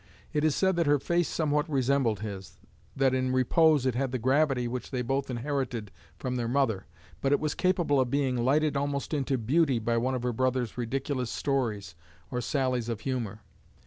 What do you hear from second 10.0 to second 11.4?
of her brother's ridiculous